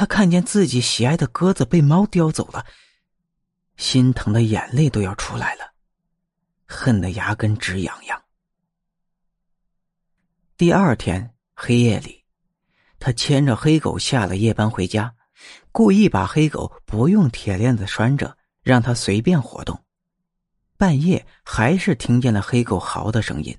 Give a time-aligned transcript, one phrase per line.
[0.00, 2.64] 他看见自己喜爱的鸽子被猫叼走了，
[3.76, 5.74] 心疼的眼泪都要出来了，
[6.66, 8.22] 恨得牙根直痒痒。
[10.56, 12.24] 第二天黑夜里，
[12.98, 15.14] 他牵着黑狗下了夜班回家，
[15.70, 19.84] 故意把黑狗不用铁链子拴着，让它随便活动。
[20.78, 23.54] 半夜还是听见了黑狗嚎的声音。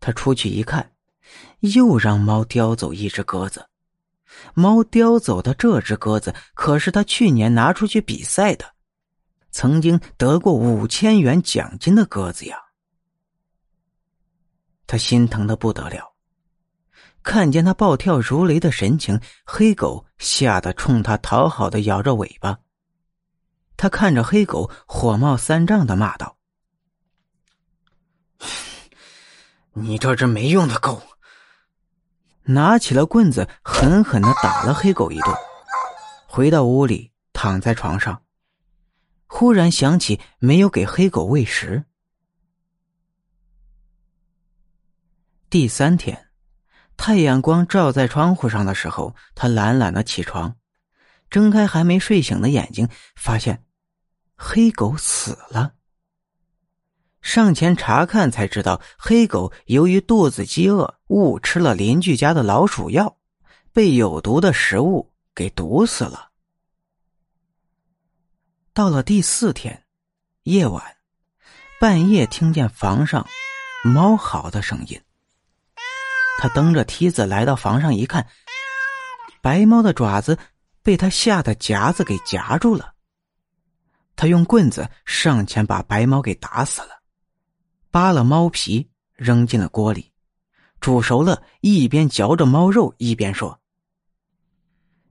[0.00, 0.90] 他出去一看，
[1.60, 3.68] 又让猫叼走一只鸽子。
[4.54, 8.74] 猫叼走的这只鸽子可是他去年拿出去比赛的，
[9.50, 12.58] 曾经得过五千元奖金的鸽子呀。
[14.86, 16.14] 他心疼的不得了，
[17.22, 22.58] 看见他暴跳如雷的神情，黑狗吓得冲他讨好的摇着尾巴。
[23.76, 26.36] 他看着黑狗，火冒三丈的骂道
[29.74, 31.02] ：“你这只没用的狗！”
[32.46, 35.34] 拿起了棍子，狠狠的打了黑狗一顿。
[36.26, 38.22] 回到屋里，躺在床上，
[39.26, 41.84] 忽然想起没有给黑狗喂食。
[45.48, 46.28] 第三天，
[46.96, 50.56] 太阳光照在窗户上的时候，他懒懒的起床，
[51.30, 53.64] 睁开还没睡醒的眼睛，发现
[54.36, 55.75] 黑狗死了。
[57.26, 63.16] 上前查看，才知道黑狗由于肚子饥饿，误吃了邻居家的老鼠药，
[63.72, 66.30] 被有毒的食物给毒死了。
[68.72, 69.86] 到了第四天
[70.44, 70.80] 夜晚，
[71.80, 73.26] 半夜听见房上
[73.82, 75.02] 猫嚎的声音，
[76.38, 78.24] 他蹬着梯子来到房上一看，
[79.42, 80.38] 白猫的爪子
[80.80, 82.94] 被他下的夹子给夹住了。
[84.14, 86.95] 他用棍子上前把白猫给打死了。
[87.96, 90.12] 扒了猫皮，扔进了锅里，
[90.80, 93.58] 煮熟了，一边嚼着猫肉，一边说：“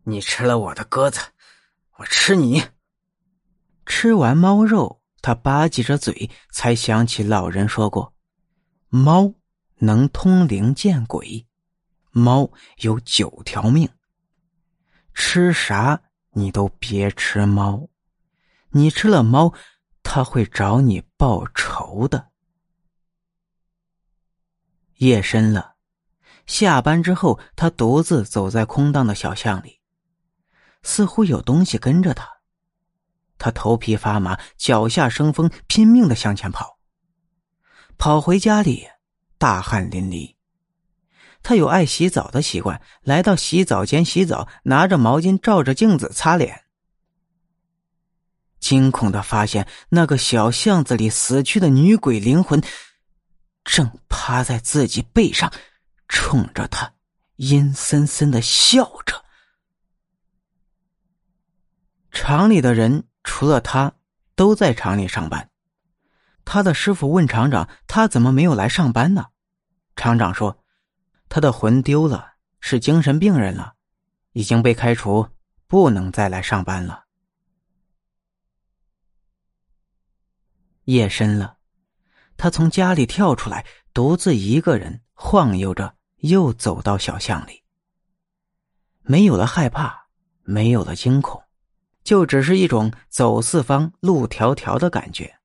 [0.06, 1.20] 你吃了我的鸽子，
[1.98, 2.62] 我吃你。”
[3.88, 8.14] 吃完猫肉，他吧唧着嘴，才想起老人说过
[8.90, 9.34] ：“猫
[9.80, 11.48] 能通灵见鬼，
[12.12, 13.90] 猫有九条命。
[15.16, 16.00] 吃啥
[16.34, 17.90] 你都别吃猫，
[18.70, 19.52] 你吃了猫，
[20.04, 22.30] 他会找你报仇的。”
[24.98, 25.76] 夜深了，
[26.46, 29.82] 下班之后，他独自走在空荡的小巷里，
[30.84, 32.30] 似乎有东西跟着他。
[33.38, 36.80] 他头皮发麻，脚下生风，拼命的向前跑。
[37.98, 38.88] 跑回家里，
[39.38, 40.36] 大汗淋漓。
[41.44, 46.64] 他有爱洗澡的习惯，来到洗澡间洗澡，拿着毛巾照着镜子擦脸。
[48.60, 52.64] 惊恐的发现，那个小巷子里死去的女鬼灵魂。
[53.66, 55.52] 正趴在自己背上，
[56.08, 56.94] 冲着他
[57.36, 59.26] 阴森森的笑着。
[62.12, 63.94] 厂里的人除了他
[64.36, 65.50] 都在厂里上班。
[66.46, 69.26] 他的师傅问厂长：“他怎么没有来上班呢？”
[69.98, 70.64] 厂长说
[71.28, 73.74] ：“他的魂丢了，是精神病人了，
[74.32, 75.28] 已经被开除，
[75.66, 77.06] 不能再来上班了。”
[80.86, 81.55] 夜深了。
[82.38, 87.64] 他从家里跳出来，独自一个人晃悠着，又走到小巷里。
[89.02, 90.08] 没有了害怕，
[90.44, 91.42] 没有了惊恐，
[92.04, 95.36] 就只是一种走四方、路迢迢的感觉。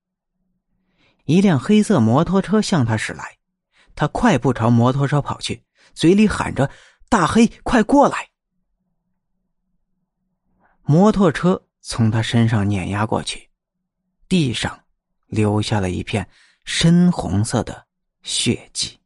[1.25, 3.37] 一辆黑色摩托车向他驶来，
[3.95, 5.63] 他快步朝摩托车跑去，
[5.93, 6.69] 嘴里喊着
[7.07, 8.29] ：“大黑，快过来！”
[10.83, 13.49] 摩托车从他身上碾压过去，
[14.27, 14.83] 地上
[15.27, 16.27] 留下了一片。
[16.63, 17.85] 深红色的
[18.23, 19.00] 血迹。